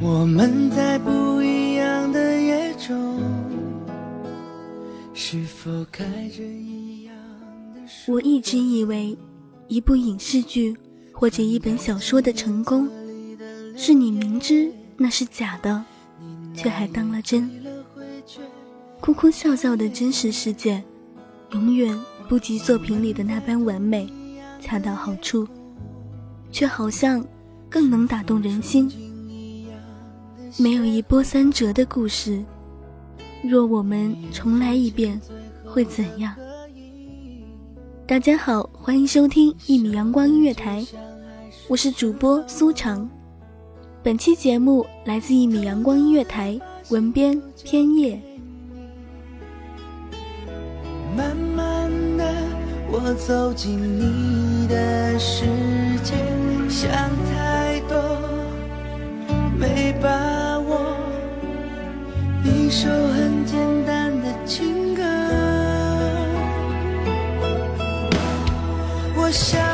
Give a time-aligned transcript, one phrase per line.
[0.00, 3.20] 我们在不一样的夜中，
[5.12, 6.93] 是否开着一样的
[8.06, 9.16] 我一直以为，
[9.68, 10.76] 一部影视剧
[11.12, 12.88] 或者一本小说的成功，
[13.76, 15.84] 是你明知那是假的，
[16.54, 17.50] 却还当了真。
[19.00, 20.82] 哭哭笑笑的真实世界，
[21.52, 24.10] 永远不及作品里的那般完美，
[24.60, 25.46] 恰到好处，
[26.50, 27.24] 却好像
[27.68, 28.90] 更能打动人心。
[30.56, 32.42] 没有一波三折的故事，
[33.42, 35.20] 若我们重来一遍，
[35.64, 36.34] 会怎样？
[38.06, 40.84] 大家好，欢迎收听一米阳光音乐台，
[41.68, 43.08] 我是主播苏长。
[44.02, 46.60] 本期节目来自一米阳光音乐台，
[46.90, 48.20] 文编偏夜。
[51.16, 52.30] 慢慢的，
[52.92, 55.46] 我走进你的世
[56.02, 56.12] 界，
[56.68, 56.92] 想
[57.32, 57.96] 太多，
[59.58, 60.94] 没把握。
[62.44, 62.86] 一首
[69.34, 69.73] 想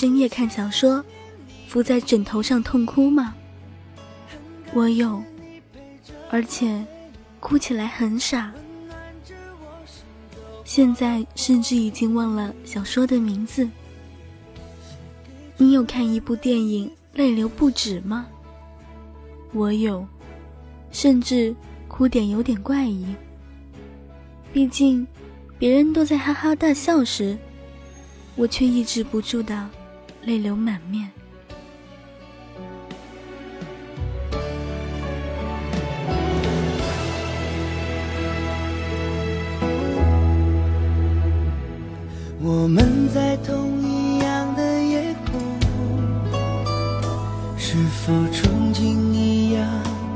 [0.00, 1.04] 深夜看小说，
[1.68, 3.34] 伏在枕头上痛哭吗？
[4.72, 5.22] 我有，
[6.30, 6.82] 而且
[7.38, 8.50] 哭起来很傻。
[10.64, 13.68] 现在甚至已经忘了小说的名字。
[15.58, 18.26] 你有看一部电影泪流不止吗？
[19.52, 20.08] 我有，
[20.90, 21.54] 甚至
[21.88, 23.04] 哭点有点怪异。
[24.50, 25.06] 毕竟，
[25.58, 27.36] 别人都在哈哈大笑时，
[28.34, 29.68] 我却抑制不住的
[30.22, 31.10] 泪流满面。
[42.42, 45.40] 我们在同一样的夜空，
[47.58, 49.66] 是否憧憬一样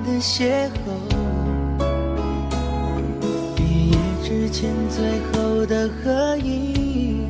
[0.07, 0.79] 的邂逅？
[3.55, 7.29] 毕业之前最后的合影，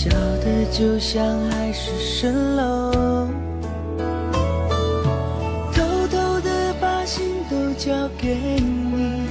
[0.00, 3.26] 笑的就像海市蜃楼，
[5.74, 9.26] 偷偷的把心都交给你。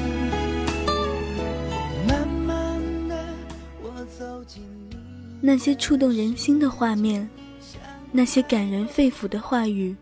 [2.06, 3.16] 慢慢的，
[3.82, 4.62] 我走进。
[5.40, 7.30] 那些触动人心的画面，
[8.12, 9.96] 那些感人肺腑的话语，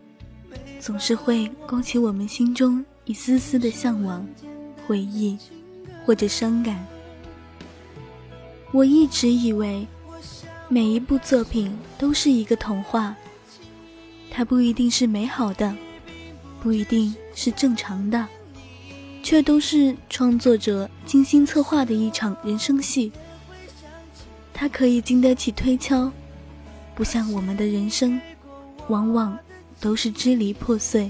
[0.80, 4.26] 总是会勾起我们心中一丝丝的向往、
[4.84, 5.38] 回忆
[6.04, 6.84] 或者伤感。
[8.72, 9.86] 我一直以为，
[10.68, 13.14] 每一部作品都是一个童话，
[14.30, 15.72] 它不一定是美好的，
[16.60, 18.26] 不一定是正常的，
[19.22, 23.12] 却都是创作者精心策划的一场人生戏。
[24.52, 26.10] 它可以经得起推敲，
[26.96, 28.20] 不像我们的人生，
[28.88, 29.38] 往往
[29.80, 31.08] 都是支离破碎。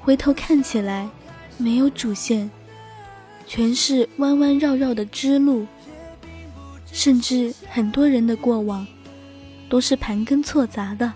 [0.00, 1.08] 回头看起来，
[1.58, 2.48] 没有主线，
[3.48, 5.66] 全是弯弯绕绕的支路，
[6.92, 8.86] 甚至很多人的过往，
[9.68, 11.12] 都是盘根错杂的，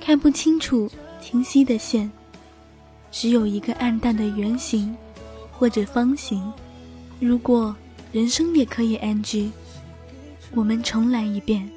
[0.00, 2.10] 看不清楚清晰的线，
[3.12, 4.96] 只有一个暗淡的圆形
[5.52, 6.52] 或者方形。
[7.20, 7.76] 如果
[8.12, 9.50] 人生也可以 NG，
[10.54, 11.70] 我们重来一遍，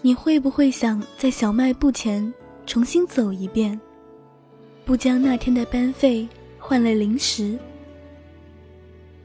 [0.00, 2.32] 你会不会想在小卖部前
[2.66, 3.78] 重新走一遍，
[4.84, 6.26] 不将那天的班费
[6.58, 7.58] 换了零食？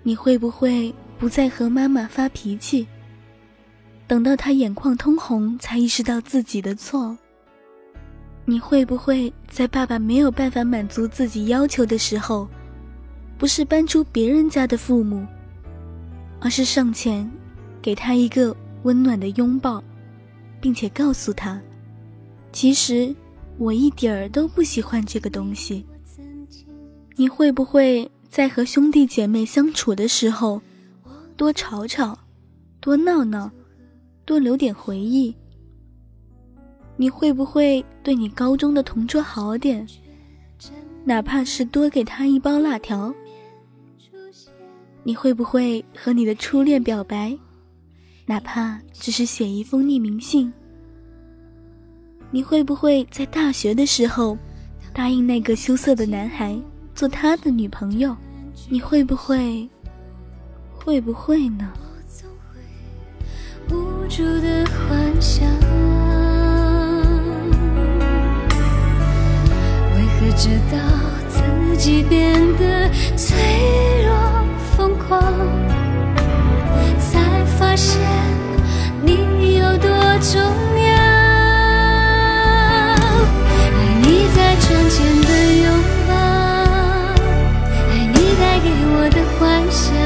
[0.04, 2.88] 你会不会不再和妈妈发脾气？
[4.08, 7.18] 等到他眼眶通红，才意识到自己的错。
[8.46, 12.48] 你会不会在爸爸没有办法满足自己要求的时候，
[13.38, 15.26] 不是搬出别人家的父母，
[16.40, 17.30] 而是上前
[17.82, 19.84] 给他一个温暖的拥抱，
[20.62, 21.60] 并且告诉他，
[22.54, 23.14] 其实
[23.58, 25.86] 我一点儿都不喜欢这个东西。
[27.18, 30.62] 你会不会在和兄弟姐妹相处的时候，
[31.38, 32.18] 多吵吵，
[32.82, 33.50] 多闹闹，
[34.26, 35.34] 多留点回忆？
[36.96, 39.88] 你会不会对你高中的同桌好点，
[41.06, 43.14] 哪怕是多给他一包辣条？
[45.04, 47.38] 你会不会和你的初恋表白，
[48.26, 50.52] 哪怕只是写一封匿名信？
[52.32, 54.36] 你会不会在大学的时候，
[54.92, 56.60] 答应那个羞涩的男孩
[56.96, 58.18] 做他的女朋友？
[58.70, 59.70] 你会不会，
[60.88, 61.68] 会不会呢？
[63.70, 65.46] 无助的幻想。
[69.94, 70.78] 为何直到
[71.28, 71.42] 自
[71.76, 73.36] 己变得脆
[74.06, 74.16] 弱
[74.78, 75.22] 疯狂，
[77.02, 78.00] 才发现
[79.04, 79.90] 你有多
[80.22, 80.94] 重要。
[82.96, 85.30] 爱你在窗前的
[85.66, 85.68] 拥
[86.08, 86.14] 抱，
[87.92, 89.97] 爱你带给我的幻想。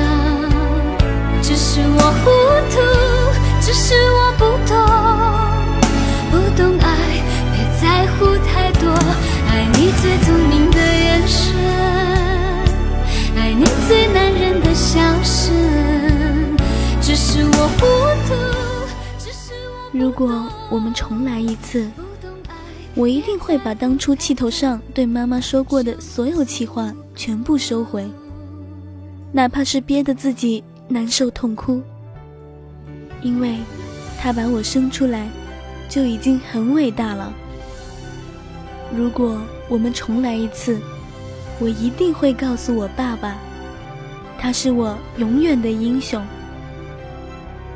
[20.01, 21.87] 如果我们重来一次，
[22.95, 28.09] 我一定会把当初气头上对妈妈说过的所有气话全部收回，
[29.31, 31.79] 哪怕是憋得自己难受痛哭，
[33.21, 33.57] 因为
[34.19, 35.29] 她把我生出来
[35.87, 37.31] 就已经很伟大了。
[38.91, 39.39] 如果
[39.69, 40.79] 我们重来一次，
[41.59, 43.37] 我一定会告诉我爸爸，
[44.39, 46.19] 他是我永远的英雄。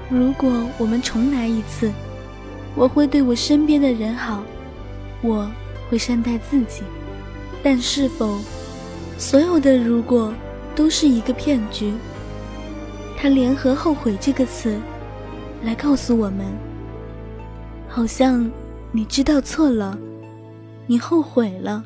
[0.09, 1.91] 如果我们重来一次，
[2.75, 4.43] 我会对我身边的人好，
[5.21, 5.49] 我
[5.89, 6.83] 会善待自己。
[7.63, 8.39] 但是否
[9.17, 10.33] 所有的如果
[10.75, 11.93] 都是一个骗局？
[13.17, 14.77] 他联合“后悔”这个词
[15.63, 16.45] 来告诉我们，
[17.87, 18.51] 好像
[18.91, 19.97] 你知道错了。
[20.85, 21.83] 你后悔了，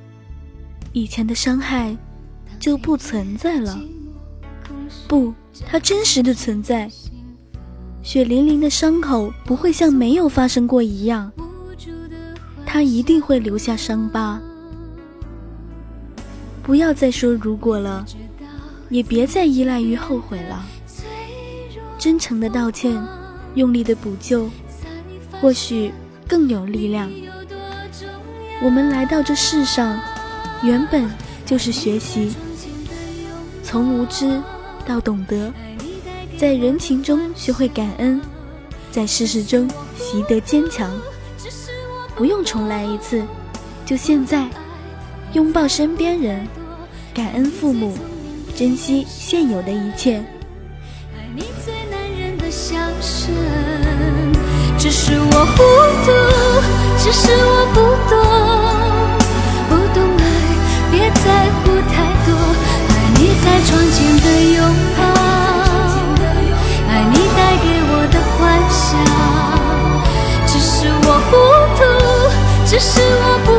[0.92, 1.96] 以前的伤害
[2.60, 3.80] 就不存在了。
[5.08, 5.34] 不，
[5.66, 6.90] 它真实的存在。
[8.02, 11.32] 血淋淋的伤口不会像没有发生过一样，
[12.66, 14.40] 它一定会留下伤疤。
[16.64, 18.06] 不要再说如果了，
[18.90, 20.66] 也别再依赖于后悔了。
[21.98, 22.96] 真诚的道歉，
[23.56, 24.50] 用力的补救，
[25.42, 25.92] 或许
[26.28, 27.12] 更有力量。
[28.64, 30.00] 我们来到这世上，
[30.64, 31.10] 原本
[31.46, 32.34] 就是学习，
[33.64, 34.42] 从无知
[34.86, 35.52] 到懂得，
[36.40, 38.22] 在人情中学会感恩，
[38.94, 40.90] 在世事中习得坚强。
[42.16, 43.22] 不用重来一次，
[43.86, 44.48] 就现在，
[45.34, 46.48] 拥抱身边人，
[47.14, 47.94] 感恩父母，
[48.56, 50.16] 珍惜现有的一切。
[51.14, 53.36] 爱你最难忍的笑声
[54.78, 55.62] 只是我糊
[56.06, 56.12] 涂，
[57.04, 58.18] 只是我不懂，
[59.68, 60.24] 不懂爱，
[60.90, 62.32] 别在乎太多。
[62.88, 64.64] 爱你在窗前的拥
[64.98, 65.02] 抱，
[72.80, 73.59] 是我不